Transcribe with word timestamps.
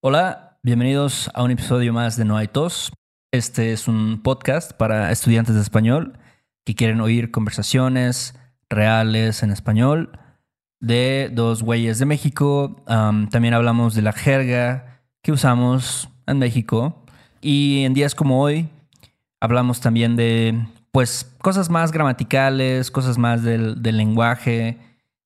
Hola, 0.00 0.60
bienvenidos 0.62 1.28
a 1.34 1.42
un 1.42 1.50
episodio 1.50 1.92
más 1.92 2.16
de 2.16 2.24
No 2.24 2.36
hay 2.36 2.46
tos. 2.46 2.92
Este 3.32 3.72
es 3.72 3.88
un 3.88 4.22
podcast 4.22 4.70
para 4.72 5.10
estudiantes 5.10 5.56
de 5.56 5.60
español 5.60 6.20
que 6.64 6.76
quieren 6.76 7.00
oír 7.00 7.32
conversaciones 7.32 8.38
reales 8.70 9.42
en 9.42 9.50
español 9.50 10.16
de 10.78 11.32
dos 11.32 11.64
güeyes 11.64 11.98
de 11.98 12.06
México. 12.06 12.76
También 12.86 13.54
hablamos 13.54 13.96
de 13.96 14.02
la 14.02 14.12
jerga 14.12 15.02
que 15.20 15.32
usamos 15.32 16.08
en 16.28 16.38
México. 16.38 17.04
Y 17.40 17.82
en 17.82 17.92
días 17.92 18.14
como 18.14 18.40
hoy 18.40 18.68
hablamos 19.40 19.80
también 19.80 20.14
de 20.14 20.64
pues 20.92 21.28
cosas 21.38 21.70
más 21.70 21.90
gramaticales, 21.90 22.92
cosas 22.92 23.18
más 23.18 23.42
del, 23.42 23.82
del 23.82 23.96
lenguaje, 23.96 24.78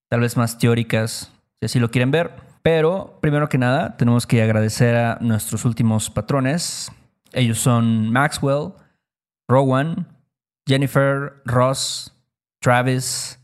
tal 0.09 0.21
vez 0.21 0.39
más 0.39 0.57
teóricas, 0.57 1.31
si 1.61 1.67
así 1.67 1.79
lo 1.79 1.91
quieren 1.91 2.11
ver. 2.11 2.52
Pero 2.63 3.19
primero 3.21 3.49
que 3.49 3.59
nada, 3.59 3.97
tenemos 3.97 4.27
que 4.27 4.43
agradecer 4.43 4.95
a 4.97 5.19
nuestros 5.21 5.65
últimos 5.65 6.09
patrones. 6.11 6.91
Ellos 7.33 7.59
son 7.59 8.11
Maxwell, 8.11 8.73
Rowan, 9.49 10.07
Jennifer, 10.67 11.43
Ross, 11.45 12.13
Travis, 12.61 13.39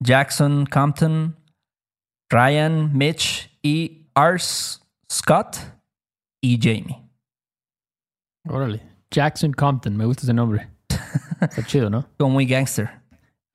Jackson, 0.00 0.66
Compton, 0.66 1.34
Ryan, 2.30 2.92
Mitch 2.92 3.50
y 3.62 4.10
Ars, 4.14 4.82
Scott 5.10 5.56
y 6.42 6.58
Jamie. 6.60 7.02
Órale. 8.46 8.82
Jackson 9.10 9.52
Compton, 9.52 9.96
me 9.96 10.04
gusta 10.04 10.24
ese 10.24 10.34
nombre. 10.34 10.68
Está 11.40 11.64
chido, 11.64 11.88
¿no? 11.88 12.06
Como 12.18 12.34
muy 12.34 12.46
gangster. 12.46 12.90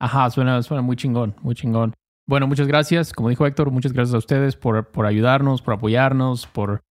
Ajá, 0.00 0.28
suena, 0.30 0.60
suena 0.62 0.82
muy 0.82 0.96
chingón, 0.96 1.36
muy 1.40 1.54
chingón. 1.54 1.94
Bueno, 2.26 2.46
muchas 2.46 2.66
gracias. 2.66 3.12
Como 3.12 3.28
dijo 3.28 3.46
Héctor, 3.46 3.70
muchas 3.70 3.92
gracias 3.92 4.14
a 4.14 4.18
ustedes 4.18 4.56
por, 4.56 4.90
por 4.90 5.06
ayudarnos, 5.06 5.60
por 5.60 5.74
apoyarnos, 5.74 6.46
por 6.46 6.82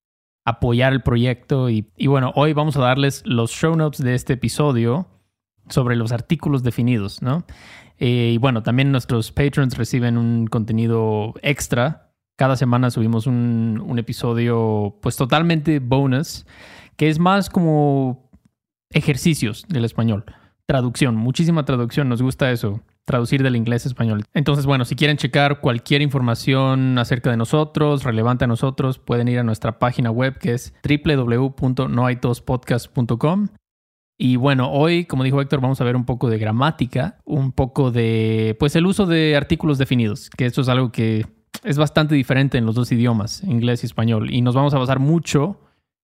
apoyar 0.46 0.94
el 0.94 1.02
proyecto. 1.02 1.70
Y, 1.70 1.88
bueno, 2.06 2.32
hoy 2.36 2.54
vamos 2.54 2.78
a 2.78 2.82
darles 2.82 3.23
los 3.26 3.52
show 3.52 3.76
notes 3.76 4.04
de 4.04 4.14
este 4.14 4.34
episodio 4.34 5.08
sobre 5.70 5.95
los 5.95 6.12
artículos 6.12 6.62
definidos, 6.62 7.22
¿no? 7.22 7.45
Eh, 7.98 8.31
y 8.34 8.38
bueno, 8.38 8.64
también 8.64 8.92
nuestros 8.92 9.31
patrons 9.31 9.78
reciben 9.78 10.17
un 10.17 10.45
contenido 10.48 11.34
extra. 11.42 12.14
Cada 12.36 12.56
semana 12.56 12.92
subimos 12.92 13.25
un, 13.25 13.81
un 13.84 13.97
episodio 13.97 15.00
pues 15.02 15.16
totalmente 15.16 15.80
bonus, 15.80 16.45
que 16.95 17.09
es 17.09 17.18
más 17.18 17.50
como 17.50 18.30
ejercicios 18.92 19.66
del 19.68 19.86
español. 19.86 20.25
Traducción, 20.68 21.16
muchísima 21.16 21.66
traducción, 21.66 22.09
nos 22.09 22.22
gusta 22.22 22.52
eso 22.52 22.81
traducir 23.06 23.44
del 23.44 23.56
inglés 23.56 23.86
a 23.86 23.90
español. 23.90 24.23
Entonces, 24.34 24.66
bueno, 24.66 24.86
si 24.86 24.96
quieren 24.96 25.18
checar 25.18 25.59
cualquier 25.59 26.02
información 26.02 26.98
acerca 26.98 27.30
de 27.30 27.38
nosotros, 27.38 28.04
relevante 28.04 28.46
a 28.46 28.48
nosotros, 28.48 29.00
pueden 29.00 29.28
ir 29.28 29.40
a 29.40 29.44
nuestra 29.44 29.80
página 29.80 30.12
web 30.12 30.38
que 30.38 30.54
es 30.54 30.73
www.noaitospodcast.com. 30.84 33.48
Y 34.18 34.38
bueno, 34.38 34.72
hoy, 34.72 35.06
como 35.06 35.24
dijo 35.24 35.42
Héctor, 35.42 35.59
vamos 35.59 35.81
a 35.81 35.84
ver 35.84 35.96
un 35.96 36.06
poco 36.06 36.30
de 36.30 36.38
gramática, 36.38 37.18
un 37.26 37.52
poco 37.52 37.92
de, 37.92 38.56
pues, 38.59 38.76
el 38.76 38.86
uso 38.86 39.06
de 39.06 39.36
artículos 39.36 39.78
definidos, 39.78 40.30
que 40.30 40.46
esto 40.46 40.62
es 40.62 40.70
algo 40.70 40.92
que 40.92 41.26
es 41.64 41.78
bastante 41.78 42.16
diferente 42.16 42.58
en 42.58 42.66
los 42.66 42.76
dos 42.76 42.92
idiomas, 42.92 43.44
inglés 43.44 43.84
y 43.84 43.88
español. 43.88 44.31
Y 44.31 44.42
nos 44.42 44.56
vamos 44.56 44.74
a 44.74 44.78
basar 44.78 45.00
mucho 45.00 45.59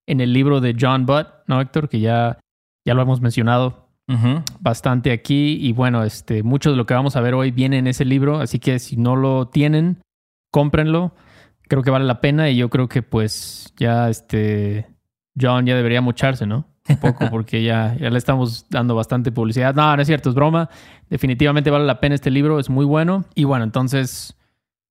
en 0.07 0.21
el 0.21 0.33
libro 0.33 0.59
de 0.59 0.75
John 0.79 1.05
Butt, 1.05 1.27
¿no, 1.47 1.61
Héctor? 1.61 1.87
Que 1.87 1.99
ya, 1.99 2.39
ya 2.85 2.93
lo 2.93 3.01
hemos 3.01 3.21
mencionado 3.21 3.88
bastante 4.59 5.11
aquí. 5.11 5.57
Y 5.59 5.71
bueno, 5.71 6.03
este, 6.03 6.43
mucho 6.43 6.71
de 6.71 6.77
lo 6.77 6.85
que 6.85 6.93
vamos 6.93 7.15
a 7.15 7.21
ver 7.21 7.33
hoy 7.33 7.51
viene 7.51 7.77
en 7.77 7.87
ese 7.87 8.05
libro, 8.05 8.39
así 8.39 8.59
que 8.59 8.79
si 8.79 8.97
no 8.97 9.15
lo 9.15 9.47
tienen, 9.47 10.01
cómprenlo. 10.51 11.13
Creo 11.67 11.83
que 11.83 11.91
vale 11.91 12.05
la 12.05 12.19
pena 12.19 12.49
y 12.49 12.57
yo 12.57 12.69
creo 12.69 12.87
que 12.87 13.03
pues 13.03 13.73
ya 13.77 14.09
este 14.09 14.87
John 15.39 15.65
ya 15.65 15.75
debería 15.75 16.01
mocharse, 16.01 16.45
¿no? 16.45 16.65
Un 16.87 16.97
poco 16.97 17.25
porque 17.31 17.63
ya, 17.63 17.95
ya 17.99 18.09
le 18.09 18.17
estamos 18.17 18.65
dando 18.69 18.95
bastante 18.95 19.31
publicidad. 19.31 19.75
No, 19.75 19.95
no 19.95 20.01
es 20.01 20.07
cierto, 20.07 20.29
es 20.29 20.35
broma. 20.35 20.69
Definitivamente 21.09 21.69
vale 21.69 21.85
la 21.85 21.99
pena 21.99 22.15
este 22.15 22.31
libro, 22.31 22.59
es 22.59 22.69
muy 22.69 22.85
bueno. 22.85 23.25
Y 23.35 23.43
bueno, 23.43 23.63
entonces 23.63 24.35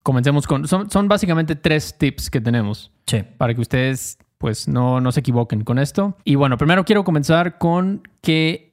comencemos 0.02 0.46
con... 0.46 0.68
Son, 0.68 0.88
son 0.90 1.08
básicamente 1.08 1.56
tres 1.56 1.98
tips 1.98 2.30
que 2.30 2.40
tenemos. 2.40 2.92
Sí. 3.06 3.24
Para 3.36 3.54
que 3.54 3.60
ustedes 3.60 4.18
pues 4.38 4.68
no, 4.68 5.00
no 5.00 5.12
se 5.12 5.20
equivoquen 5.20 5.64
con 5.64 5.78
esto. 5.78 6.16
Y 6.24 6.36
bueno, 6.36 6.56
primero 6.56 6.84
quiero 6.84 7.04
comenzar 7.04 7.58
con 7.58 8.02
que 8.22 8.67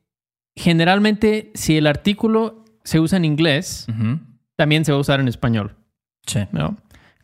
generalmente, 0.56 1.52
si 1.54 1.78
el 1.78 1.88
artículo 1.88 2.64
se 2.84 3.00
usa 3.00 3.18
en 3.18 3.26
inglés, 3.26 3.88
también 4.56 4.86
se 4.86 4.92
va 4.92 4.98
a 4.98 5.02
usar 5.02 5.20
en 5.20 5.28
español. 5.28 5.76
Sí. 6.26 6.42
¿no? 6.52 6.78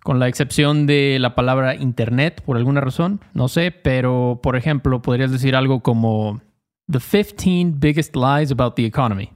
Con 0.04 0.20
la 0.20 0.28
excepción 0.28 0.88
de 0.88 1.18
la 1.20 1.36
palabra 1.36 1.76
internet, 1.76 2.42
por 2.44 2.58
alguna 2.58 2.82
razón, 2.82 3.22
no 3.34 3.48
sé, 3.48 3.72
pero 3.72 4.40
por 4.42 4.56
ejemplo, 4.56 5.02
podrías 5.02 5.32
decir 5.32 5.56
algo 5.56 5.82
como 5.82 6.42
The 6.92 7.00
15 7.00 7.78
biggest 7.78 8.16
lies 8.16 8.52
about 8.52 8.76
the 8.76 8.86
economy. 8.86 9.30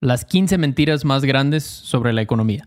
Las 0.00 0.24
15 0.24 0.58
mentiras 0.58 1.04
más 1.04 1.24
grandes 1.24 1.64
sobre 1.64 2.12
la 2.12 2.22
economía. 2.22 2.66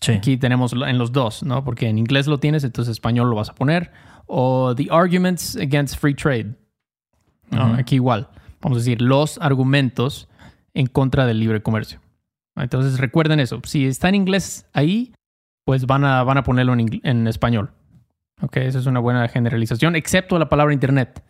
Sí. 0.00 0.12
Aquí 0.12 0.36
tenemos 0.36 0.72
en 0.72 0.98
los 0.98 1.12
dos, 1.12 1.42
¿no? 1.42 1.62
Porque 1.62 1.88
en 1.88 1.96
inglés 1.96 2.26
lo 2.26 2.38
tienes, 2.38 2.64
entonces 2.64 2.88
en 2.88 2.92
español 2.92 3.30
lo 3.30 3.36
vas 3.36 3.50
a 3.50 3.54
poner. 3.54 3.92
O 4.26 4.74
The 4.74 4.88
arguments 4.90 5.56
against 5.56 5.98
free 5.98 6.14
trade. 6.14 6.56
Aquí 7.52 7.96
igual 7.96 8.28
vamos 8.60 8.76
a 8.76 8.80
decir, 8.80 9.02
los 9.02 9.38
argumentos 9.38 10.28
en 10.74 10.86
contra 10.86 11.26
del 11.26 11.40
libre 11.40 11.62
comercio. 11.62 12.00
Entonces 12.56 12.98
recuerden 12.98 13.40
eso. 13.40 13.60
Si 13.64 13.86
está 13.86 14.08
en 14.08 14.16
inglés 14.16 14.66
ahí, 14.72 15.12
pues 15.64 15.86
van 15.86 16.04
a, 16.04 16.22
van 16.22 16.38
a 16.38 16.42
ponerlo 16.42 16.74
en, 16.74 17.26
español. 17.26 17.70
Ok, 18.42 18.56
esa 18.58 18.78
es 18.78 18.86
una 18.86 19.00
buena 19.00 19.28
generalización, 19.28 19.96
excepto 19.96 20.38
la 20.38 20.48
palabra 20.48 20.72
Internet. 20.72 21.22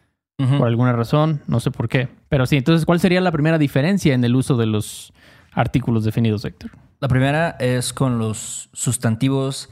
Por 0.56 0.68
alguna 0.68 0.94
razón, 0.94 1.42
no 1.46 1.60
sé 1.60 1.70
por 1.70 1.86
qué. 1.90 2.08
Pero 2.30 2.46
sí, 2.46 2.56
entonces, 2.56 2.86
¿cuál 2.86 2.98
sería 2.98 3.20
la 3.20 3.30
primera 3.30 3.58
diferencia 3.58 4.14
en 4.14 4.24
el 4.24 4.34
uso 4.34 4.56
de 4.56 4.64
los 4.64 5.12
artículos 5.52 6.02
definidos, 6.02 6.46
Héctor? 6.46 6.70
La 6.98 7.08
primera 7.08 7.56
es 7.60 7.92
con 7.92 8.18
los 8.18 8.70
sustantivos 8.72 9.68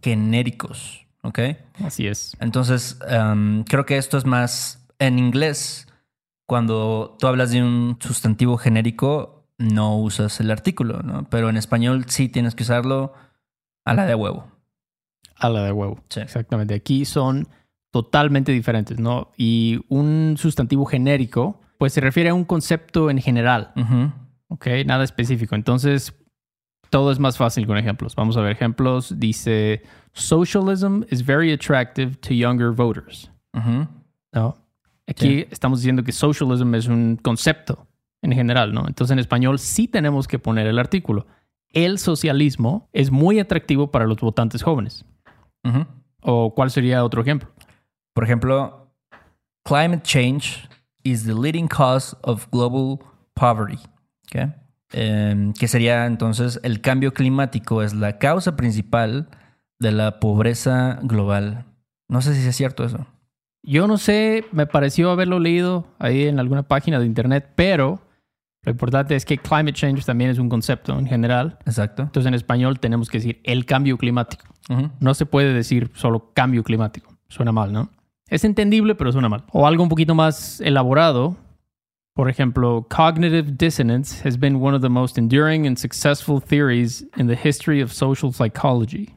genéricos, 0.00 1.08
¿ok? 1.22 1.40
Así 1.84 2.06
es. 2.06 2.36
Entonces, 2.38 3.00
um, 3.10 3.64
creo 3.64 3.84
que 3.84 3.96
esto 3.96 4.16
es 4.16 4.24
más 4.24 4.86
en 5.00 5.18
inglés 5.18 5.88
cuando 6.52 7.16
tú 7.18 7.28
hablas 7.28 7.50
de 7.50 7.62
un 7.62 7.96
sustantivo 7.98 8.58
genérico, 8.58 9.46
no 9.56 9.96
usas 9.96 10.38
el 10.38 10.50
artículo, 10.50 11.02
¿no? 11.02 11.26
Pero 11.30 11.48
en 11.48 11.56
español 11.56 12.04
sí 12.08 12.28
tienes 12.28 12.54
que 12.54 12.62
usarlo 12.62 13.14
a 13.86 13.94
la 13.94 14.04
de 14.04 14.14
huevo. 14.14 14.44
A 15.36 15.48
la 15.48 15.64
de 15.64 15.72
huevo. 15.72 16.04
Sí. 16.10 16.20
Exactamente. 16.20 16.74
Aquí 16.74 17.06
son 17.06 17.48
totalmente 17.90 18.52
diferentes, 18.52 19.00
¿no? 19.00 19.32
Y 19.34 19.80
un 19.88 20.34
sustantivo 20.36 20.84
genérico, 20.84 21.58
pues 21.78 21.94
se 21.94 22.02
refiere 22.02 22.28
a 22.28 22.34
un 22.34 22.44
concepto 22.44 23.08
en 23.08 23.22
general. 23.22 23.72
¿Ok? 24.48 24.66
Nada 24.84 25.04
específico. 25.04 25.54
Entonces, 25.54 26.14
todo 26.90 27.12
es 27.12 27.18
más 27.18 27.38
fácil 27.38 27.66
con 27.66 27.78
ejemplos. 27.78 28.14
Vamos 28.14 28.36
a 28.36 28.42
ver 28.42 28.52
ejemplos. 28.52 29.18
Dice, 29.18 29.84
socialism 30.12 31.04
is 31.08 31.24
very 31.24 31.50
attractive 31.50 32.16
to 32.16 32.34
younger 32.34 32.72
voters. 32.72 33.30
¿No? 34.34 34.61
Aquí 35.06 35.46
estamos 35.50 35.80
diciendo 35.80 36.04
que 36.04 36.12
socialism 36.12 36.74
es 36.74 36.86
un 36.86 37.16
concepto 37.16 37.86
en 38.22 38.32
general, 38.32 38.72
¿no? 38.72 38.86
Entonces 38.86 39.12
en 39.12 39.18
español 39.18 39.58
sí 39.58 39.88
tenemos 39.88 40.28
que 40.28 40.38
poner 40.38 40.66
el 40.66 40.78
artículo. 40.78 41.26
El 41.70 41.98
socialismo 41.98 42.88
es 42.92 43.10
muy 43.10 43.40
atractivo 43.40 43.90
para 43.90 44.06
los 44.06 44.18
votantes 44.18 44.62
jóvenes. 44.62 45.04
¿O 46.20 46.54
cuál 46.54 46.70
sería 46.70 47.04
otro 47.04 47.22
ejemplo? 47.22 47.50
Por 48.14 48.24
ejemplo, 48.24 48.92
climate 49.64 50.02
change 50.02 50.68
is 51.02 51.24
the 51.24 51.34
leading 51.34 51.66
cause 51.66 52.16
of 52.22 52.46
global 52.50 52.98
poverty. 53.34 53.78
¿okay? 54.26 54.52
Em, 54.92 55.52
que 55.54 55.68
sería 55.68 56.06
entonces 56.06 56.60
el 56.62 56.80
cambio 56.80 57.14
climático 57.14 57.82
es 57.82 57.94
la 57.94 58.18
causa 58.18 58.56
principal 58.56 59.28
de 59.80 59.92
la 59.92 60.20
pobreza 60.20 60.98
global. 61.02 61.64
No 62.08 62.20
sé 62.20 62.34
si 62.34 62.46
es 62.46 62.54
cierto 62.54 62.84
eso. 62.84 63.06
Yo 63.62 63.86
no 63.86 63.96
sé, 63.96 64.44
me 64.52 64.66
pareció 64.66 65.10
haberlo 65.10 65.38
leído 65.38 65.86
ahí 65.98 66.26
en 66.26 66.40
alguna 66.40 66.64
página 66.64 66.98
de 66.98 67.06
internet, 67.06 67.50
pero 67.54 68.00
lo 68.64 68.72
importante 68.72 69.16
es 69.16 69.24
que 69.24 69.38
climate 69.38 69.72
change 69.72 70.04
también 70.04 70.30
es 70.30 70.38
un 70.38 70.48
concepto 70.48 70.98
en 70.98 71.06
general. 71.06 71.58
Exacto. 71.66 72.02
Entonces 72.02 72.28
en 72.28 72.34
español 72.34 72.80
tenemos 72.80 73.08
que 73.08 73.18
decir 73.18 73.40
el 73.44 73.64
cambio 73.64 73.98
climático. 73.98 74.44
No 75.00 75.14
se 75.14 75.26
puede 75.26 75.52
decir 75.52 75.90
solo 75.94 76.32
cambio 76.34 76.62
climático. 76.62 77.12
Suena 77.28 77.52
mal, 77.52 77.72
¿no? 77.72 77.90
Es 78.28 78.44
entendible, 78.44 78.94
pero 78.94 79.12
suena 79.12 79.28
mal. 79.28 79.44
O 79.52 79.66
algo 79.66 79.82
un 79.82 79.88
poquito 79.88 80.14
más 80.14 80.60
elaborado. 80.60 81.36
Por 82.14 82.30
ejemplo, 82.30 82.86
cognitive 82.88 83.52
dissonance 83.58 84.26
has 84.26 84.38
been 84.38 84.56
one 84.56 84.76
of 84.76 84.82
the 84.82 84.88
most 84.88 85.18
enduring 85.18 85.66
and 85.66 85.76
successful 85.76 86.40
theories 86.40 87.06
in 87.16 87.26
the 87.26 87.36
history 87.36 87.82
of 87.82 87.92
social 87.92 88.32
psychology. 88.32 89.10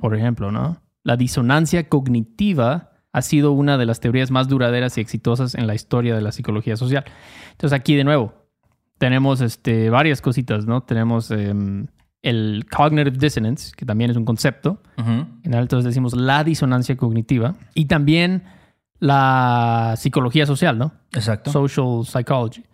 Por 0.00 0.14
ejemplo, 0.14 0.50
¿no? 0.50 0.76
La 1.04 1.16
disonancia 1.16 1.88
cognitiva 1.88 2.90
ha 3.18 3.22
sido 3.22 3.52
una 3.52 3.76
de 3.76 3.86
las 3.86 4.00
teorías 4.00 4.30
más 4.30 4.48
duraderas 4.48 4.96
y 4.96 5.00
exitosas 5.00 5.54
en 5.54 5.66
la 5.66 5.74
historia 5.74 6.14
de 6.14 6.22
la 6.22 6.32
psicología 6.32 6.76
social. 6.76 7.04
Entonces 7.52 7.78
aquí 7.78 7.94
de 7.94 8.04
nuevo 8.04 8.32
tenemos 8.98 9.40
este, 9.40 9.90
varias 9.90 10.20
cositas, 10.20 10.66
¿no? 10.66 10.82
Tenemos 10.82 11.30
em, 11.30 11.86
el 12.22 12.66
cognitive 12.70 13.16
dissonance, 13.16 13.72
que 13.76 13.86
también 13.86 14.10
es 14.10 14.16
un 14.16 14.24
concepto. 14.24 14.82
Ujú. 14.98 15.10
En 15.10 15.42
general, 15.42 15.62
entonces 15.62 15.84
decimos 15.84 16.16
la 16.16 16.42
disonancia 16.44 16.96
cognitiva. 16.96 17.54
Y 17.74 17.86
también 17.86 18.44
la 18.98 19.94
psicología 19.96 20.46
social, 20.46 20.78
¿no? 20.78 20.92
Exacto. 21.12 21.52
Social 21.52 22.04
psychology. 22.04 22.64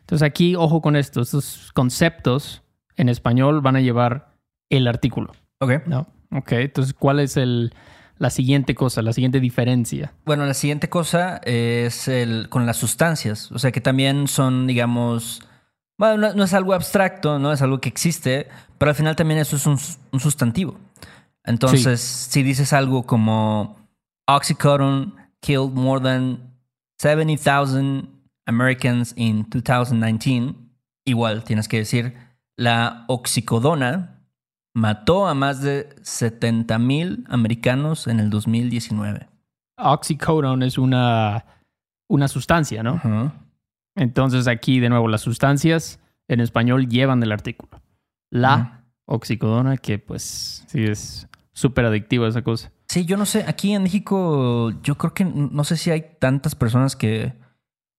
Entonces 0.00 0.24
aquí, 0.26 0.54
ojo 0.54 0.80
con 0.80 0.96
esto, 0.96 1.22
estos 1.22 1.70
conceptos 1.72 2.62
en 2.96 3.08
español 3.08 3.60
van 3.60 3.76
a 3.76 3.80
llevar 3.80 4.34
el 4.70 4.86
artículo, 4.86 5.32
ok. 5.60 5.86
¿no? 5.86 6.06
Ok, 6.30 6.52
entonces, 6.52 6.94
¿cuál 6.94 7.20
es 7.20 7.36
el, 7.36 7.72
la 8.18 8.30
siguiente 8.30 8.74
cosa, 8.74 9.02
la 9.02 9.12
siguiente 9.12 9.40
diferencia? 9.40 10.12
Bueno, 10.24 10.46
la 10.46 10.54
siguiente 10.54 10.88
cosa 10.88 11.38
es 11.44 12.08
el 12.08 12.48
con 12.48 12.66
las 12.66 12.76
sustancias. 12.76 13.50
O 13.52 13.58
sea, 13.58 13.72
que 13.72 13.80
también 13.80 14.28
son, 14.28 14.66
digamos. 14.66 15.42
Bueno, 15.98 16.16
no, 16.16 16.34
no 16.34 16.44
es 16.44 16.52
algo 16.54 16.74
abstracto, 16.74 17.38
no 17.38 17.52
es 17.52 17.62
algo 17.62 17.80
que 17.80 17.88
existe, 17.88 18.48
pero 18.78 18.90
al 18.90 18.96
final 18.96 19.16
también 19.16 19.40
eso 19.40 19.56
es 19.56 19.66
un, 19.66 19.78
un 20.12 20.20
sustantivo. 20.20 20.76
Entonces, 21.44 22.00
si 22.00 22.42
dices 22.42 22.72
algo 22.72 23.04
como 23.04 23.76
Oxycodone 24.26 25.12
killed 25.40 25.72
more 25.72 26.00
than 26.02 26.54
70,000 26.98 28.08
Americans 28.46 29.12
in 29.16 29.46
2019, 29.50 30.54
igual 31.04 31.44
tienes 31.44 31.68
que 31.68 31.78
decir 31.78 32.14
la 32.56 33.04
oxicodona 33.08 34.13
mató 34.74 35.26
a 35.26 35.34
más 35.34 35.62
de 35.62 35.88
70,000 36.02 37.24
americanos 37.28 38.06
en 38.06 38.20
el 38.20 38.28
2019. 38.30 39.28
Oxycodone 39.76 40.66
es 40.66 40.78
una, 40.78 41.46
una 42.08 42.28
sustancia, 42.28 42.82
¿no? 42.82 43.00
Entonces 43.96 44.48
aquí, 44.48 44.80
de 44.80 44.88
nuevo, 44.88 45.08
las 45.08 45.22
sustancias 45.22 46.00
en 46.28 46.40
español 46.40 46.88
llevan 46.88 47.22
el 47.22 47.32
artículo. 47.32 47.80
La 48.30 48.84
oxicodona, 49.06 49.76
que 49.76 49.98
pues 49.98 50.64
sí 50.66 50.84
es 50.84 51.28
súper 51.52 51.84
adictiva 51.84 52.28
esa 52.28 52.42
cosa. 52.42 52.72
Sí, 52.88 53.04
yo 53.04 53.16
no 53.16 53.26
sé, 53.26 53.44
aquí 53.46 53.72
en 53.72 53.82
México 53.84 54.72
yo 54.82 54.96
creo 54.96 55.14
que 55.14 55.24
no 55.24 55.64
sé 55.64 55.76
si 55.76 55.90
hay 55.90 56.16
tantas 56.18 56.54
personas 56.54 56.96
que, 56.96 57.34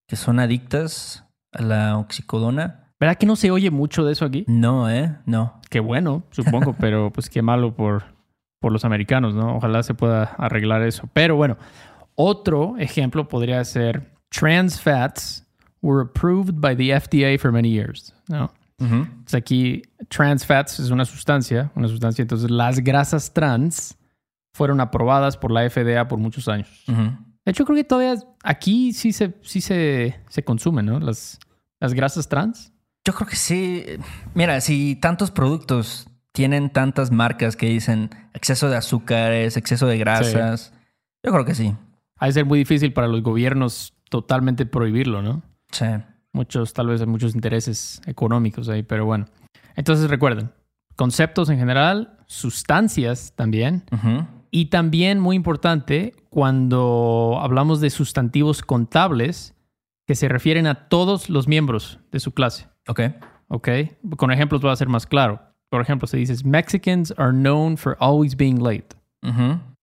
que 0.06 0.16
son 0.16 0.40
adictas 0.40 1.24
a 1.52 1.62
la 1.62 1.98
oxicodona. 1.98 2.85
¿Verdad 2.98 3.16
que 3.16 3.26
no 3.26 3.36
se 3.36 3.50
oye 3.50 3.70
mucho 3.70 4.04
de 4.04 4.12
eso 4.12 4.24
aquí? 4.24 4.44
No, 4.48 4.90
¿eh? 4.90 5.16
No. 5.26 5.60
Qué 5.70 5.80
bueno, 5.80 6.24
supongo, 6.30 6.74
pero 6.80 7.12
pues 7.12 7.28
qué 7.28 7.42
malo 7.42 7.74
por, 7.74 8.04
por 8.60 8.72
los 8.72 8.84
americanos, 8.84 9.34
¿no? 9.34 9.56
Ojalá 9.56 9.82
se 9.82 9.94
pueda 9.94 10.24
arreglar 10.38 10.82
eso. 10.82 11.08
Pero 11.12 11.36
bueno, 11.36 11.56
otro 12.14 12.76
ejemplo 12.78 13.28
podría 13.28 13.62
ser 13.64 14.12
trans 14.30 14.80
fats 14.80 15.46
were 15.82 16.02
approved 16.02 16.54
by 16.60 16.74
the 16.74 16.98
FDA 16.98 17.38
for 17.38 17.52
many 17.52 17.70
years, 17.70 18.14
¿no? 18.28 18.50
Ujú. 18.78 18.94
Entonces 18.94 19.34
aquí 19.34 19.82
trans 20.08 20.44
fats 20.44 20.80
es 20.80 20.90
una 20.90 21.04
sustancia, 21.04 21.70
una 21.74 21.88
sustancia, 21.88 22.22
entonces 22.22 22.50
las 22.50 22.80
grasas 22.80 23.32
trans 23.32 23.96
fueron 24.54 24.80
aprobadas 24.80 25.36
por 25.36 25.50
la 25.50 25.68
FDA 25.68 26.08
por 26.08 26.18
muchos 26.18 26.48
años. 26.48 26.84
De 26.86 27.52
hecho, 27.52 27.64
creo 27.64 27.76
que 27.76 27.84
todavía 27.84 28.14
aquí 28.42 28.92
sí 28.92 29.12
se, 29.12 29.34
sí 29.42 29.60
se, 29.60 30.18
se 30.28 30.42
consumen, 30.44 30.86
¿no? 30.86 30.98
Las, 30.98 31.38
las 31.78 31.94
grasas 31.94 32.28
trans. 32.28 32.72
Yo 33.06 33.14
creo 33.14 33.28
que 33.28 33.36
sí. 33.36 33.84
Mira, 34.34 34.60
si 34.60 34.96
tantos 34.96 35.30
productos 35.30 36.08
tienen 36.32 36.70
tantas 36.70 37.12
marcas 37.12 37.54
que 37.54 37.66
dicen 37.66 38.10
exceso 38.34 38.68
de 38.68 38.76
azúcares, 38.76 39.56
exceso 39.56 39.86
de 39.86 39.96
grasas, 39.96 40.72
yo 41.22 41.30
creo 41.30 41.44
que 41.44 41.54
sí. 41.54 41.72
Ha 42.18 42.26
de 42.26 42.32
ser 42.32 42.44
muy 42.44 42.58
difícil 42.58 42.92
para 42.92 43.06
los 43.06 43.22
gobiernos 43.22 43.94
totalmente 44.10 44.66
prohibirlo, 44.66 45.22
¿no? 45.22 45.42
Sí. 45.70 45.86
Muchos, 46.32 46.72
tal 46.72 46.88
vez 46.88 47.00
hay 47.00 47.06
muchos 47.06 47.34
intereses 47.34 48.02
económicos 48.06 48.68
ahí, 48.68 48.82
pero 48.82 49.06
bueno. 49.06 49.26
Entonces 49.76 50.10
recuerden, 50.10 50.50
conceptos 50.96 51.48
en 51.48 51.58
general, 51.58 52.18
sustancias 52.26 53.34
también, 53.36 53.84
y 54.50 54.66
también 54.66 55.20
muy 55.20 55.36
importante 55.36 56.14
cuando 56.28 57.38
hablamos 57.40 57.80
de 57.80 57.90
sustantivos 57.90 58.62
contables 58.62 59.54
que 60.06 60.16
se 60.16 60.28
refieren 60.28 60.66
a 60.66 60.88
todos 60.88 61.30
los 61.30 61.46
miembros 61.48 62.00
de 62.10 62.20
su 62.20 62.32
clase, 62.32 62.68
Ok. 62.88 63.00
¿ok? 63.48 63.68
Con 64.16 64.30
ejemplos 64.30 64.64
va 64.64 64.72
a 64.72 64.76
ser 64.76 64.88
más 64.88 65.06
claro. 65.06 65.40
Por 65.68 65.80
ejemplo, 65.80 66.06
se 66.06 66.16
dice 66.16 66.34
Mexicans 66.44 67.12
are 67.16 67.32
known 67.32 67.76
for 67.76 67.96
always 68.00 68.36
being 68.36 68.62
late. 68.62 68.88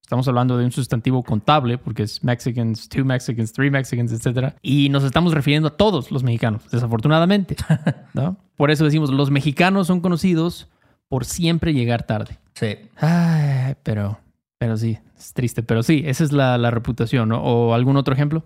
Estamos 0.02 0.28
hablando 0.28 0.58
de 0.58 0.66
un 0.66 0.72
sustantivo 0.72 1.24
contable 1.24 1.78
porque 1.78 2.04
es 2.04 2.24
Mexicans, 2.24 2.88
two 2.88 3.04
Mexicans, 3.04 3.52
three 3.52 3.70
Mexicans, 3.70 4.12
etc. 4.14 4.54
Y 4.62 4.90
nos 4.90 5.04
estamos 5.04 5.34
refiriendo 5.34 5.68
a 5.68 5.72
todos 5.72 6.12
los 6.12 6.24
mexicanos, 6.24 6.70
desafortunadamente. 6.72 7.56
¿no? 8.14 8.38
Por 8.56 8.72
eso 8.72 8.86
decimos, 8.86 9.10
los 9.10 9.32
mexicanos 9.32 9.88
son 9.88 10.00
conocidos 10.00 10.70
por 11.10 11.26
siempre 11.26 11.74
llegar 11.74 12.04
tarde. 12.04 12.38
Sí. 12.54 12.78
Ay, 12.98 13.76
pero, 13.84 14.20
pero 14.58 14.78
sí, 14.78 14.98
es 15.18 15.34
triste. 15.34 15.64
Pero 15.64 15.84
sí, 15.84 16.04
esa 16.06 16.24
es 16.24 16.32
la, 16.32 16.58
la 16.58 16.72
reputación, 16.72 17.30
¿no? 17.30 17.42
¿O 17.42 17.74
algún 17.74 17.98
otro 17.98 18.14
ejemplo? 18.14 18.44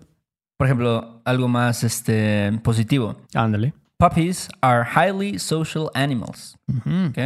Por 0.56 0.66
ejemplo, 0.66 1.20
algo 1.24 1.46
más 1.46 1.84
este, 1.84 2.58
positivo. 2.64 3.16
Ándale. 3.34 3.74
Puppies 3.98 4.48
are 4.60 4.84
highly 4.84 5.38
social 5.38 5.90
animals. 5.94 6.56
Ujú. 6.68 7.08
¿ok? 7.10 7.18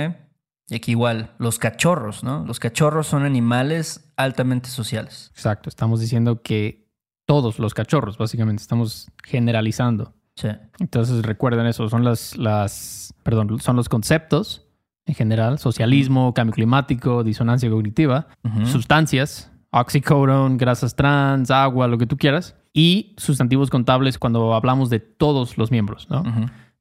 Y 0.69 0.75
aquí 0.75 0.93
igual, 0.93 1.31
los 1.39 1.59
cachorros, 1.59 2.25
¿no? 2.25 2.47
Los 2.47 2.59
cachorros 2.59 3.07
son 3.07 3.25
animales 3.25 4.11
altamente 4.17 4.71
sociales. 4.71 5.31
Exacto, 5.35 5.69
estamos 5.69 6.01
diciendo 6.01 6.41
que 6.41 6.89
todos 7.27 7.59
los 7.59 7.75
cachorros, 7.75 8.17
básicamente, 8.17 8.63
estamos 8.63 9.11
generalizando. 9.23 10.15
Sí. 10.35 10.49
Entonces 10.79 11.23
recuerden 11.25 11.67
eso, 11.67 11.91
son 11.91 12.05
las, 12.05 12.39
las, 12.39 13.13
perdón, 13.23 13.61
son 13.61 13.77
los 13.77 13.91
conceptos 13.91 14.67
en 15.05 15.15
general, 15.15 15.59
socialismo, 15.59 16.33
cambio 16.33 16.55
climático, 16.55 17.23
disonancia 17.23 17.69
cognitiva, 17.69 18.29
sustancias, 18.65 19.51
oxycodone, 19.71 20.57
grasas 20.57 20.95
trans, 20.97 21.51
agua, 21.51 21.87
lo 21.87 21.99
que 21.99 22.07
tú 22.07 22.17
quieras, 22.17 22.57
y 22.73 23.15
sustantivos 23.19 23.71
contables 23.71 24.19
cuando 24.19 24.55
hablamos 24.55 24.91
de 24.91 25.01
todos 25.01 25.59
los 25.59 25.71
miembros, 25.71 26.09
¿no? 26.11 26.23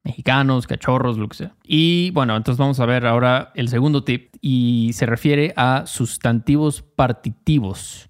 Mexicanos, 0.03 0.65
cachorros, 0.65 1.17
lo 1.17 1.27
que 1.27 1.37
sea. 1.37 1.55
Y 1.63 2.11
bueno, 2.11 2.35
entonces 2.35 2.57
vamos 2.57 2.79
a 2.79 2.85
ver 2.85 3.05
ahora 3.05 3.51
el 3.55 3.67
segundo 3.69 4.03
tip 4.03 4.33
y 4.41 4.91
se 4.93 5.05
refiere 5.05 5.53
a 5.57 5.83
sustantivos 5.85 6.81
partitivos. 6.81 8.09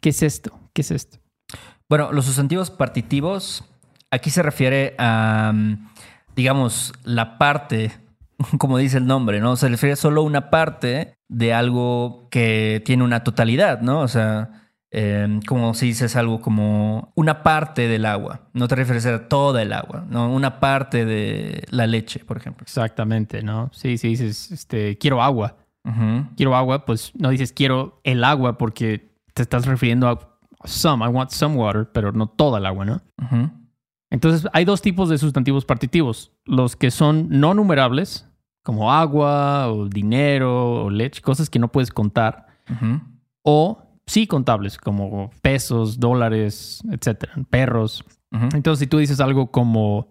¿Qué 0.00 0.10
es 0.10 0.22
esto? 0.22 0.58
¿Qué 0.72 0.82
es 0.82 0.90
esto? 0.90 1.18
Bueno, 1.88 2.12
los 2.12 2.26
sustantivos 2.26 2.70
partitivos, 2.70 3.64
aquí 4.10 4.30
se 4.30 4.42
refiere 4.42 4.94
a, 4.98 5.52
mm, 5.54 5.88
digamos, 6.34 6.92
la 7.04 7.38
parte, 7.38 7.92
como 8.58 8.78
dice 8.78 8.98
el 8.98 9.06
nombre, 9.06 9.40
¿no? 9.40 9.56
Se 9.56 9.68
refiere 9.68 9.96
solo 9.96 10.22
a 10.22 10.24
una 10.24 10.50
parte 10.50 11.14
de 11.28 11.54
algo 11.54 12.28
que 12.30 12.82
tiene 12.84 13.04
una 13.04 13.24
totalidad, 13.24 13.80
¿no? 13.80 14.00
O 14.00 14.08
sea, 14.08 14.63
eh, 14.96 15.40
como 15.48 15.74
si 15.74 15.86
dices 15.86 16.14
algo 16.14 16.40
como 16.40 17.12
una 17.16 17.42
parte 17.42 17.88
del 17.88 18.06
agua, 18.06 18.42
no 18.52 18.68
te 18.68 18.76
refieres 18.76 19.04
a 19.06 19.28
toda 19.28 19.60
el 19.60 19.72
agua, 19.72 20.06
¿no? 20.08 20.32
Una 20.32 20.60
parte 20.60 21.04
de 21.04 21.64
la 21.70 21.88
leche, 21.88 22.24
por 22.24 22.36
ejemplo. 22.36 22.62
Exactamente, 22.62 23.42
¿no? 23.42 23.70
Sí, 23.72 23.98
sí, 23.98 24.10
dices, 24.10 24.52
este, 24.52 24.96
quiero 24.96 25.20
agua. 25.20 25.56
Quiero 26.36 26.56
agua, 26.56 26.86
pues 26.86 27.12
no 27.14 27.28
dices 27.28 27.52
quiero 27.52 28.00
el 28.04 28.24
agua 28.24 28.56
porque 28.56 29.12
te 29.34 29.42
estás 29.42 29.66
refiriendo 29.66 30.08
a 30.08 30.38
some, 30.64 31.04
I 31.04 31.08
want 31.08 31.30
some 31.30 31.56
water, 31.56 31.90
pero 31.92 32.10
no 32.12 32.26
toda 32.26 32.58
el 32.58 32.64
agua, 32.64 32.86
¿no? 32.86 33.02
Entonces 34.10 34.48
hay 34.54 34.64
dos 34.64 34.80
tipos 34.80 35.10
de 35.10 35.18
sustantivos 35.18 35.66
partitivos, 35.66 36.32
los 36.46 36.76
que 36.76 36.90
son 36.90 37.26
no 37.28 37.52
numerables, 37.52 38.26
como 38.62 38.92
agua 38.92 39.70
o 39.70 39.88
dinero 39.88 40.84
o 40.84 40.90
leche, 40.90 41.20
cosas 41.20 41.50
que 41.50 41.58
no 41.58 41.68
puedes 41.68 41.90
contar, 41.90 42.46
o 43.42 43.83
sí 44.06 44.26
contables, 44.26 44.78
como 44.78 45.30
pesos, 45.42 45.98
dólares, 46.00 46.82
etcétera, 46.90 47.32
perros. 47.50 48.04
Ujú. 48.32 48.48
Entonces 48.54 48.80
si 48.80 48.86
tú 48.86 48.98
dices 48.98 49.20
algo 49.20 49.50
como 49.50 50.08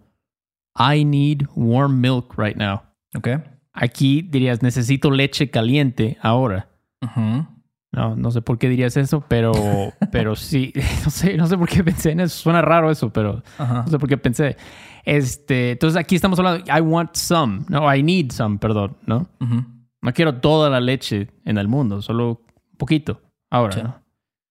I 0.77 1.05
need 1.05 1.43
warm 1.55 1.99
milk 2.01 2.33
right 2.37 2.55
now, 2.57 2.81
Ok. 3.15 3.27
aquí 3.73 4.21
dirías 4.23 4.61
necesito 4.63 5.11
leche 5.11 5.49
caliente 5.49 6.17
ahora. 6.21 6.69
Ujú. 7.01 7.45
No, 7.91 8.15
no 8.15 8.31
sé 8.31 8.41
por 8.41 8.57
qué 8.57 8.69
dirías 8.69 8.97
eso, 8.97 9.23
pero, 9.27 9.51
pero 10.11 10.35
sí, 10.35 10.73
no 11.03 11.11
sé, 11.11 11.37
no 11.37 11.45
sé 11.45 11.57
por 11.57 11.69
qué 11.69 11.83
pensé 11.83 12.11
en 12.11 12.21
eso. 12.21 12.35
Suena 12.41 12.61
raro 12.61 12.89
eso, 12.89 13.11
pero 13.13 13.43
Ajá. 13.59 13.83
no 13.83 13.87
sé 13.87 13.99
por 13.99 14.09
qué 14.09 14.17
pensé. 14.17 14.57
Este, 15.05 15.71
entonces 15.71 15.99
aquí 15.99 16.15
estamos 16.15 16.39
hablando, 16.39 16.63
I 16.75 16.79
want 16.81 17.15
some, 17.15 17.65
no, 17.69 17.93
I 17.93 18.01
need 18.01 18.31
some, 18.31 18.57
perdón, 18.57 18.97
¿no? 19.05 19.27
No 20.01 20.13
quiero 20.13 20.35
toda 20.39 20.69
la 20.69 20.79
leche 20.79 21.29
en 21.45 21.57
el 21.57 21.67
mundo, 21.67 22.01
solo 22.01 22.41
un 22.71 22.77
poquito 22.77 23.21
ahora, 23.53 23.73
Sí. 23.73 23.81
¿no? 23.83 23.95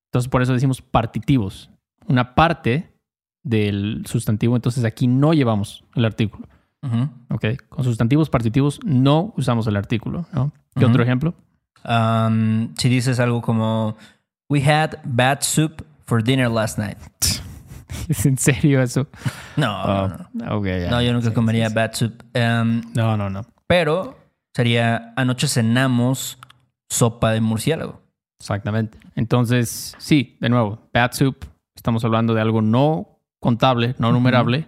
Entonces 0.06 0.28
por 0.30 0.42
eso 0.42 0.52
decimos 0.52 0.80
partitivos. 0.82 1.70
Una 2.06 2.34
parte 2.34 2.92
del 3.42 4.04
sustantivo, 4.06 4.56
entonces 4.56 4.84
aquí 4.84 5.06
no 5.06 5.32
llevamos 5.32 5.84
el 5.94 6.04
artículo, 6.04 6.46
Ujú. 6.82 7.08
¿ok? 7.30 7.44
Con 7.68 7.84
sustantivos 7.84 8.30
partitivos 8.30 8.78
no 8.84 9.32
usamos 9.36 9.66
el 9.66 9.76
artículo, 9.76 10.26
¿no? 10.32 10.52
¿Qué 10.76 10.84
otro 10.84 11.02
ejemplo? 11.02 11.34
Um, 11.84 12.74
si 12.76 12.88
dices 12.88 13.18
algo 13.20 13.42
como 13.42 13.96
We 14.48 14.62
had 14.64 14.98
bad 15.04 15.40
soup 15.40 15.82
for 16.04 16.22
dinner 16.22 16.48
last 16.50 16.78
night. 16.78 16.98
¿Es 18.08 18.26
en 18.26 18.36
serio 18.38 18.80
eso? 18.82 19.06
No, 19.56 19.66
Ah, 19.70 20.28
no, 20.34 20.46
no. 20.46 20.56
ok, 20.58 20.66
ya. 20.66 20.90
No, 20.90 21.02
yo 21.02 21.12
nunca 21.12 21.28
Sí, 21.28 21.34
comería 21.34 21.66
sí, 21.66 21.70
sí. 21.70 21.74
bad 21.74 21.92
soup. 21.94 22.22
Um, 22.34 22.82
No, 22.94 23.16
no, 23.16 23.30
no. 23.30 23.44
pero 23.66 24.16
sería 24.54 25.12
anoche 25.16 25.48
cenamos 25.48 26.38
sopa 26.90 27.30
de 27.32 27.40
murciélago. 27.40 28.01
Exactamente. 28.42 28.98
Entonces, 29.14 29.94
sí, 29.98 30.36
de 30.40 30.48
nuevo, 30.48 30.80
bad 30.92 31.12
soup, 31.12 31.46
estamos 31.76 32.04
hablando 32.04 32.34
de 32.34 32.40
algo 32.40 32.60
no 32.60 33.20
contable, 33.38 33.94
no 33.98 34.10
numerable, 34.10 34.66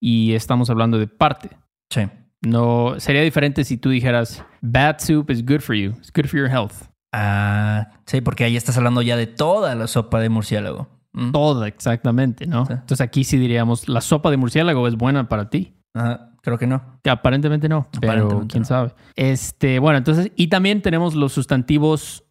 y 0.00 0.32
estamos 0.32 0.70
hablando 0.70 0.98
de 0.98 1.06
parte. 1.06 1.50
Sí. 1.90 2.08
No, 2.40 2.94
sería 2.96 3.20
diferente 3.20 3.62
si 3.64 3.76
tú 3.76 3.90
dijeras, 3.90 4.42
bad 4.62 5.00
soup 5.00 5.30
is 5.30 5.44
good 5.44 5.60
for 5.60 5.76
you, 5.76 5.90
it's 5.98 6.10
good 6.10 6.24
for 6.24 6.40
your 6.40 6.48
health. 6.48 6.72
Ah, 7.12 7.90
sí, 8.06 8.22
porque 8.22 8.44
ahí 8.44 8.56
estás 8.56 8.78
hablando 8.78 9.02
ya 9.02 9.18
de 9.18 9.26
toda 9.26 9.74
la 9.74 9.86
sopa 9.86 10.18
de 10.18 10.30
murciélago. 10.30 10.88
Mm. 11.12 11.32
Toda, 11.32 11.68
exactamente, 11.68 12.46
¿no? 12.46 12.64
Sí. 12.64 12.72
Entonces 12.72 13.02
aquí 13.02 13.24
sí 13.24 13.36
diríamos, 13.36 13.86
la 13.86 14.00
sopa 14.00 14.30
de 14.30 14.38
murciélago 14.38 14.88
es 14.88 14.96
buena 14.96 15.28
para 15.28 15.50
ti. 15.50 15.74
Ajá, 15.92 16.30
creo 16.40 16.56
que 16.56 16.66
no. 16.66 16.82
Que 17.02 17.10
aparentemente 17.10 17.68
no, 17.68 17.86
pero 18.00 18.12
Aparentemente 18.12 18.52
quién 18.52 18.62
no. 18.62 18.66
sabe. 18.66 18.94
Este, 19.14 19.78
bueno, 19.78 19.98
entonces, 19.98 20.32
y 20.36 20.48
también 20.48 20.80
tenemos 20.80 21.14
los 21.14 21.34
sustantivos 21.34 22.23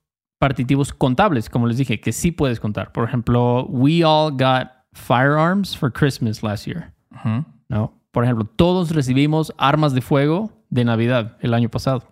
partitivos 0.44 0.92
contables, 0.92 1.50
como 1.50 1.68
les 1.68 1.78
dije, 1.78 2.02
que 2.02 2.12
sí 2.12 2.34
puedes 2.34 2.60
contar. 2.60 2.92
Por 2.92 3.06
ejemplo, 3.08 3.66
we 3.70 4.04
all 4.04 4.30
got 4.30 4.68
firearms 4.92 5.78
for 5.78 5.90
Christmas 5.90 6.44
last 6.44 6.66
year, 6.68 6.92
¿no? 7.70 7.94
Por 8.12 8.26
ejemplo, 8.26 8.44
todos 8.44 8.92
recibimos 8.92 9.54
armas 9.58 9.94
de 9.94 10.02
fuego 10.02 10.52
de 10.70 10.84
Navidad 10.84 11.38
el 11.40 11.54
año 11.54 11.70
pasado. 11.70 12.04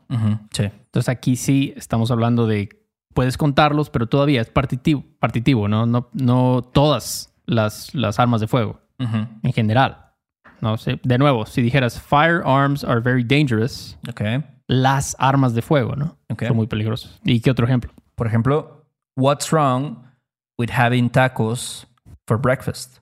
Sí. 0.53 0.63
Entonces 0.63 1.09
aquí 1.09 1.35
sí 1.35 1.73
estamos 1.75 2.09
hablando 2.09 2.47
de 2.47 2.69
puedes 3.13 3.35
contarlos, 3.37 3.89
pero 3.89 4.07
todavía 4.07 4.39
es 4.39 4.49
partitivo, 4.49 5.03
partitivo, 5.19 5.67
¿no? 5.67 5.85
No, 5.85 6.07
no 6.13 6.61
todas 6.61 7.33
las, 7.45 7.93
las 7.93 8.17
armas 8.17 8.39
de 8.39 8.47
fuego 8.47 8.79
en 8.97 9.51
general. 9.53 10.05
No 10.61 10.77
sé, 10.77 11.01
de 11.03 11.17
nuevo, 11.17 11.45
si 11.45 11.61
dijeras 11.61 11.99
firearms 11.99 12.85
are 12.85 13.01
very 13.01 13.25
dangerous, 13.25 13.97
Ok. 14.07 14.21
las 14.67 15.17
armas 15.19 15.53
de 15.53 15.61
fuego, 15.61 15.97
¿no? 15.97 16.15
Ok. 16.29 16.45
Son 16.47 16.55
muy 16.55 16.67
peligrosas. 16.67 17.19
¿Y 17.25 17.41
qué 17.41 17.51
otro 17.51 17.65
ejemplo? 17.65 17.91
Por 18.21 18.27
ejemplo, 18.27 18.85
what's 19.15 19.51
wrong 19.51 19.97
with 20.59 20.69
having 20.69 21.09
tacos 21.09 21.87
for 22.27 22.37
breakfast? 22.39 22.99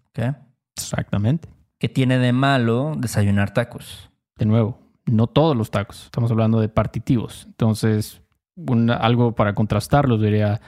Exactamente. 0.77 1.49
¿Qué 1.77 1.89
tiene 1.89 2.17
de 2.19 2.31
malo 2.31 2.93
desayunar 2.97 3.53
tacos? 3.53 4.09
De 4.38 4.45
nuevo, 4.45 4.79
no 5.07 5.27
todos 5.27 5.57
los 5.57 5.71
tacos. 5.71 6.05
Estamos 6.05 6.31
hablando 6.31 6.61
de 6.61 6.69
partitivos. 6.69 7.43
Entonces, 7.47 8.21
un- 8.55 8.89
algo 8.91 9.35
para 9.35 9.53
contrastarlos 9.53 10.21
diría, 10.21 10.61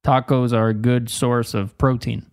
tacos 0.00 0.52
are 0.52 0.70
a 0.70 0.72
good 0.72 1.06
source 1.06 1.56
of 1.56 1.72
protein. 1.74 2.26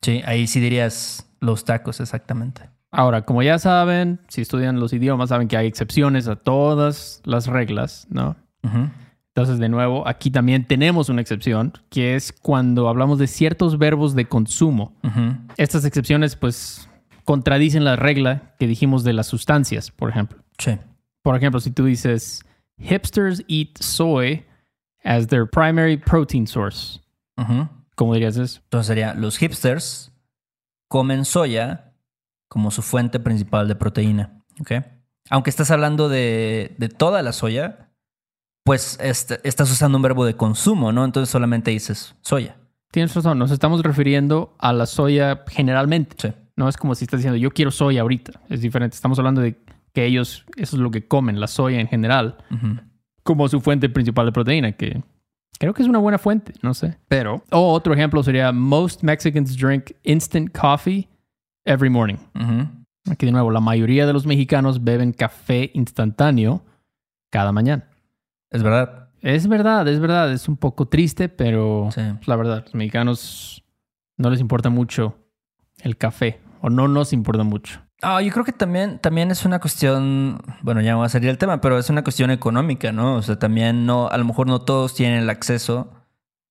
Sí, 0.00 0.22
ahí 0.24 0.46
sí 0.46 0.58
dirías 0.58 1.30
los 1.40 1.66
tacos, 1.66 2.00
exactamente. 2.00 2.70
Ahora, 2.90 3.26
como 3.26 3.42
ya 3.42 3.58
saben, 3.58 4.20
si 4.28 4.40
estudian 4.40 4.80
los 4.80 4.94
idiomas, 4.94 5.28
saben 5.28 5.48
que 5.48 5.58
hay 5.58 5.66
excepciones 5.66 6.28
a 6.28 6.36
todas 6.36 7.20
las 7.26 7.46
reglas, 7.46 8.06
¿no? 8.08 8.36
Ujú. 8.62 8.88
Entonces, 9.36 9.58
de 9.58 9.68
nuevo, 9.68 10.06
aquí 10.06 10.30
también 10.30 10.64
tenemos 10.64 11.08
una 11.08 11.20
excepción, 11.20 11.72
que 11.90 12.14
es 12.14 12.32
cuando 12.32 12.88
hablamos 12.88 13.18
de 13.18 13.26
ciertos 13.26 13.78
verbos 13.78 14.14
de 14.14 14.26
consumo. 14.26 14.94
Estas 15.56 15.84
excepciones, 15.84 16.36
pues, 16.36 16.88
contradicen 17.24 17.82
la 17.82 17.96
regla 17.96 18.54
que 18.60 18.68
dijimos 18.68 19.02
de 19.02 19.12
las 19.12 19.26
sustancias, 19.26 19.90
por 19.90 20.08
ejemplo. 20.08 20.38
Sí. 20.58 20.78
Por 21.22 21.34
ejemplo, 21.34 21.58
si 21.58 21.72
tú 21.72 21.84
dices, 21.84 22.44
hipsters 22.78 23.44
eat 23.48 23.76
soy 23.80 24.44
as 25.02 25.26
their 25.26 25.50
primary 25.50 25.96
protein 25.96 26.46
source. 26.46 27.00
¿Cómo 27.96 28.14
dirías 28.14 28.36
eso? 28.36 28.60
Entonces 28.62 28.86
sería, 28.86 29.14
los 29.14 29.38
hipsters 29.38 30.12
comen 30.86 31.24
soya 31.24 31.92
como 32.46 32.70
su 32.70 32.82
fuente 32.82 33.18
principal 33.18 33.66
de 33.66 33.74
proteína. 33.74 34.44
¿ok? 34.60 34.72
Aunque 35.28 35.50
estás 35.50 35.72
hablando 35.72 36.08
de, 36.08 36.76
de 36.78 36.88
toda 36.88 37.22
la 37.22 37.32
soya, 37.32 37.90
pues 38.64 38.98
est- 39.00 39.32
estás 39.44 39.70
usando 39.70 39.96
un 39.98 40.02
verbo 40.02 40.24
de 40.24 40.34
consumo, 40.34 40.90
¿no? 40.92 41.04
Entonces 41.04 41.30
solamente 41.30 41.70
dices 41.70 42.14
soya. 42.22 42.56
Tienes 42.90 43.14
razón, 43.14 43.38
nos 43.38 43.50
estamos 43.50 43.82
refiriendo 43.82 44.54
a 44.58 44.72
la 44.72 44.86
soya 44.86 45.44
generalmente. 45.48 46.16
Sí. 46.18 46.34
No 46.56 46.68
es 46.68 46.76
como 46.76 46.94
si 46.94 47.04
estás 47.04 47.18
diciendo, 47.20 47.36
yo 47.36 47.50
quiero 47.50 47.70
soya 47.70 48.02
ahorita. 48.02 48.40
Es 48.48 48.60
diferente. 48.60 48.94
Estamos 48.94 49.18
hablando 49.18 49.40
de 49.40 49.56
que 49.92 50.04
ellos, 50.06 50.44
eso 50.56 50.76
es 50.76 50.80
lo 50.82 50.90
que 50.90 51.06
comen, 51.06 51.40
la 51.40 51.46
soya 51.48 51.80
en 51.80 51.88
general, 51.88 52.36
como 53.22 53.48
su 53.48 53.60
fuente 53.60 53.88
principal 53.88 54.26
de 54.26 54.32
proteína, 54.32 54.72
que 54.72 55.02
creo 55.58 55.72
que 55.74 55.82
es 55.82 55.88
una 55.88 55.98
buena 55.98 56.18
fuente, 56.18 56.52
no 56.62 56.74
sé. 56.74 56.98
Pero, 57.08 57.42
o 57.50 57.72
otro 57.72 57.92
ejemplo 57.94 58.22
sería, 58.22 58.50
most 58.52 59.02
Mexicans 59.02 59.56
drink 59.56 59.90
instant 60.04 60.56
coffee 60.56 61.08
every 61.64 61.90
morning. 61.90 62.16
Aquí 63.10 63.26
de 63.26 63.32
nuevo, 63.32 63.50
la 63.50 63.60
mayoría 63.60 64.06
de 64.06 64.12
los 64.12 64.26
mexicanos 64.26 64.82
beben 64.82 65.12
café 65.12 65.70
instantáneo 65.74 66.64
cada 67.30 67.52
mañana. 67.52 67.88
Es 68.54 68.62
verdad. 68.62 69.08
Es 69.20 69.48
verdad, 69.48 69.86
es 69.88 70.00
verdad, 70.00 70.32
es 70.32 70.48
un 70.48 70.56
poco 70.56 70.86
triste, 70.86 71.28
pero 71.28 71.88
Sí. 71.92 72.00
es 72.00 72.28
la 72.28 72.36
verdad, 72.36 72.62
los 72.64 72.74
mexicanos 72.74 73.64
no 74.16 74.30
les 74.30 74.40
importa 74.40 74.70
mucho 74.70 75.16
el 75.82 75.96
café, 75.96 76.40
o 76.60 76.70
no 76.70 76.88
nos 76.88 77.12
importa 77.12 77.42
mucho. 77.42 77.80
Ah, 78.02 78.20
yo 78.20 78.30
creo 78.32 78.44
que 78.44 78.52
también, 78.52 78.98
también 78.98 79.30
es 79.30 79.44
una 79.46 79.60
cuestión, 79.60 80.38
bueno, 80.62 80.82
ya 80.82 80.92
me 80.94 81.00
va 81.00 81.06
a 81.06 81.08
salir 81.08 81.30
el 81.30 81.38
tema, 81.38 81.60
pero 81.60 81.78
es 81.78 81.88
una 81.88 82.04
cuestión 82.04 82.30
económica, 82.30 82.92
¿no? 82.92 83.16
O 83.16 83.22
sea, 83.22 83.38
también 83.38 83.86
no, 83.86 84.08
a 84.08 84.18
lo 84.18 84.24
mejor 84.26 84.46
no 84.46 84.60
todos 84.60 84.94
tienen 84.94 85.20
el 85.22 85.30
acceso 85.30 85.90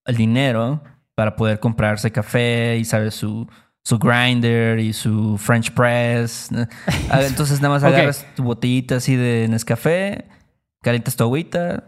al 0.05 0.15
dinero 0.15 0.81
para 1.15 1.36
poder 1.36 1.60
comprarse 1.60 2.12
café 2.12 2.77
y, 2.79 2.86
¿sabes? 2.86 3.13
Su, 3.13 3.48
su 3.83 4.00
grinder 4.00 4.79
y 4.79 4.93
su 4.93 5.38
French 5.38 5.72
press. 5.74 6.50
Ah, 7.12 7.22
Entonces 7.22 7.62
nada 7.62 7.75
más 7.75 7.83
agarras 7.83 8.25
tu 8.36 8.41
botellita 8.43 8.95
así 8.95 9.15
de 9.15 9.48
Nescafé, 9.48 10.25
calientas 10.81 11.15
tu 11.15 11.24
agüita, 11.24 11.83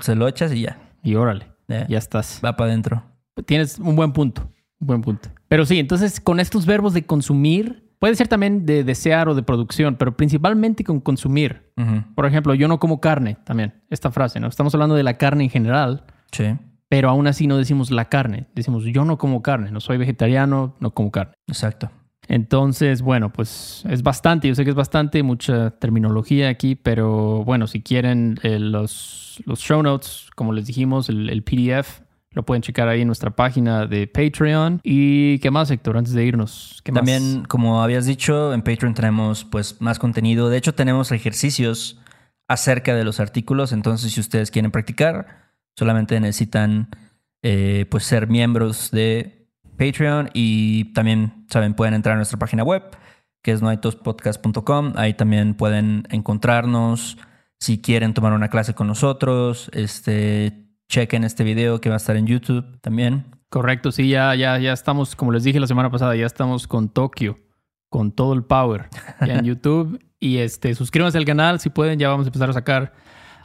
se 0.00 0.14
lo 0.14 0.28
echas 0.28 0.52
y 0.52 0.62
ya. 0.62 0.78
Y 1.02 1.14
órale, 1.14 1.46
ya, 1.68 1.86
ya 1.88 1.98
estás. 1.98 2.40
Va 2.44 2.56
para 2.56 2.70
adentro. 2.70 3.02
Tienes 3.46 3.78
un 3.78 3.96
buen 3.96 4.12
punto, 4.12 4.50
un 4.80 4.86
buen 4.86 5.02
punto. 5.02 5.28
Pero 5.48 5.64
sí, 5.66 5.78
entonces 5.78 6.20
con 6.20 6.40
estos 6.40 6.66
verbos 6.66 6.92
de 6.94 7.04
consumir, 7.06 7.90
puede 7.98 8.14
ser 8.14 8.28
también 8.28 8.66
de 8.66 8.84
desear 8.84 9.28
o 9.28 9.34
de 9.34 9.42
producción, 9.42 9.96
pero 9.96 10.16
principalmente 10.16 10.84
con 10.84 11.00
consumir. 11.00 11.72
Por 12.14 12.26
ejemplo, 12.26 12.54
yo 12.54 12.68
no 12.68 12.78
como 12.78 13.00
carne 13.00 13.38
también, 13.44 13.82
esta 13.90 14.10
frase, 14.10 14.40
¿no? 14.40 14.48
Estamos 14.48 14.74
hablando 14.74 14.94
de 14.94 15.02
la 15.02 15.16
carne 15.16 15.44
en 15.44 15.50
general, 15.50 16.04
Sí, 16.32 16.44
pero 16.88 17.08
aún 17.08 17.26
así 17.26 17.46
no 17.46 17.56
decimos 17.56 17.90
la 17.90 18.06
carne, 18.08 18.46
decimos 18.54 18.84
yo 18.84 19.04
no 19.04 19.16
como 19.18 19.42
carne, 19.42 19.70
no 19.70 19.80
soy 19.80 19.96
vegetariano, 19.96 20.76
no 20.80 20.92
como 20.92 21.10
carne. 21.10 21.34
exacto. 21.46 21.90
Entonces, 22.30 23.02
bueno, 23.02 23.32
pues 23.32 23.82
es 23.90 24.04
bastante, 24.04 24.46
yo 24.46 24.54
sé 24.54 24.62
que 24.62 24.70
es 24.70 24.76
bastante, 24.76 25.24
mucha 25.24 25.72
terminología 25.72 26.48
aquí, 26.48 26.76
pero 26.76 27.44
bueno, 27.44 27.66
si 27.66 27.82
quieren 27.82 28.38
eh, 28.44 28.60
los, 28.60 29.42
los 29.46 29.58
show 29.58 29.82
notes, 29.82 30.28
como 30.36 30.52
les 30.52 30.64
dijimos, 30.66 31.08
el, 31.08 31.28
el 31.28 31.42
PDF, 31.42 32.02
lo 32.30 32.44
pueden 32.44 32.62
checar 32.62 32.86
ahí 32.86 33.00
en 33.00 33.08
nuestra 33.08 33.34
página 33.34 33.84
de 33.86 34.06
Patreon. 34.06 34.80
¿Y 34.84 35.40
qué 35.40 35.50
más, 35.50 35.72
Héctor, 35.72 35.96
antes 35.96 36.12
de 36.12 36.24
irnos? 36.24 36.80
¿Qué 36.84 36.92
más? 36.92 37.00
También, 37.00 37.46
como 37.46 37.82
habías 37.82 38.06
dicho, 38.06 38.54
en 38.54 38.62
Patreon 38.62 38.94
tenemos 38.94 39.44
pues 39.44 39.80
más 39.80 39.98
contenido. 39.98 40.48
De 40.50 40.56
hecho, 40.56 40.72
tenemos 40.72 41.10
ejercicios 41.10 41.98
acerca 42.46 42.94
de 42.94 43.02
los 43.02 43.18
artículos. 43.18 43.72
Entonces, 43.72 44.12
si 44.12 44.20
ustedes 44.20 44.52
quieren 44.52 44.70
practicar, 44.70 45.50
solamente 45.74 46.20
necesitan 46.20 46.90
eh, 47.42 47.86
pues 47.90 48.04
ser 48.04 48.28
miembros 48.28 48.92
de 48.92 49.39
Patreon 49.80 50.28
y 50.34 50.92
también, 50.92 51.46
saben, 51.48 51.72
pueden 51.72 51.94
entrar 51.94 52.12
a 52.12 52.16
nuestra 52.16 52.38
página 52.38 52.62
web, 52.62 52.82
que 53.42 53.52
es 53.52 53.62
noaitospodcast.com. 53.62 54.92
Ahí 54.96 55.14
también 55.14 55.54
pueden 55.54 56.06
encontrarnos. 56.10 57.16
Si 57.58 57.80
quieren 57.80 58.12
tomar 58.12 58.34
una 58.34 58.48
clase 58.48 58.74
con 58.74 58.86
nosotros, 58.86 59.70
este, 59.72 60.66
chequen 60.90 61.24
este 61.24 61.44
video 61.44 61.80
que 61.80 61.88
va 61.88 61.94
a 61.94 61.96
estar 61.96 62.16
en 62.16 62.26
YouTube 62.26 62.78
también. 62.82 63.24
Correcto, 63.48 63.90
sí, 63.90 64.10
ya, 64.10 64.34
ya, 64.34 64.58
ya 64.58 64.74
estamos, 64.74 65.16
como 65.16 65.32
les 65.32 65.44
dije 65.44 65.58
la 65.58 65.66
semana 65.66 65.90
pasada, 65.90 66.14
ya 66.14 66.26
estamos 66.26 66.66
con 66.66 66.90
Tokio, 66.90 67.38
con 67.88 68.12
todo 68.12 68.34
el 68.34 68.44
power 68.44 68.90
ya 69.26 69.38
en 69.38 69.44
YouTube. 69.46 69.98
Y 70.18 70.38
este, 70.38 70.74
suscríbanse 70.74 71.16
al 71.16 71.24
canal 71.24 71.58
si 71.58 71.70
pueden, 71.70 71.98
ya 71.98 72.10
vamos 72.10 72.26
a 72.26 72.28
empezar 72.28 72.50
a 72.50 72.52
sacar 72.52 72.92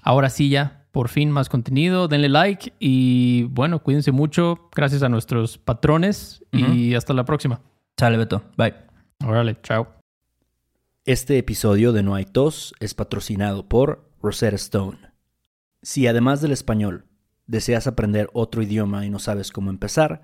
ahora 0.01 0.29
sí 0.29 0.49
ya, 0.49 0.84
por 0.95 1.09
fin, 1.09 1.29
más 1.29 1.49
contenido. 1.49 2.07
Denle 2.07 2.29
like 2.29 2.71
y 2.79 3.43
bueno, 3.49 3.83
cuídense 3.83 4.13
mucho. 4.13 4.69
Gracias 4.73 5.03
a 5.03 5.09
nuestros 5.09 5.57
patrones 5.57 6.41
y 6.53 6.93
hasta 6.93 7.13
la 7.13 7.25
próxima. 7.25 7.59
Sale, 7.97 8.15
Beto. 8.15 8.43
Bye. 8.55 8.75
Órale, 9.21 9.57
chao. 9.61 9.89
Este 11.03 11.37
episodio 11.37 11.91
de 11.91 12.01
No 12.01 12.15
hay 12.15 12.23
tos 12.23 12.73
es 12.79 12.93
patrocinado 12.93 13.67
por 13.67 14.09
Rosetta 14.21 14.55
Stone. 14.55 14.99
Si 15.81 16.07
además 16.07 16.39
del 16.39 16.53
español 16.53 17.03
deseas 17.45 17.87
aprender 17.87 18.29
otro 18.31 18.63
idioma 18.63 19.05
y 19.05 19.09
no 19.09 19.19
sabes 19.19 19.51
cómo 19.51 19.71
empezar, 19.71 20.21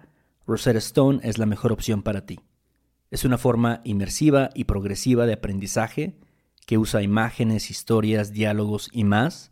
Rosetta 0.48 0.80
Stone 0.80 1.20
es 1.24 1.38
la 1.38 1.48
mejor 1.48 1.74
opción 1.74 2.02
para 2.02 2.26
ti. 2.26 2.40
Es 3.10 3.26
una 3.26 3.38
forma 3.38 3.82
inmersiva 3.84 4.52
y 4.56 4.64
progresiva 4.64 5.26
de 5.26 5.34
aprendizaje 5.34 6.18
que 6.66 6.78
usa 6.78 7.02
imágenes, 7.02 7.70
historias, 7.70 8.32
diálogos 8.32 8.90
y 8.94 9.04
más 9.04 9.52